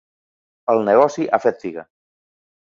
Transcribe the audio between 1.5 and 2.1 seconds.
figa.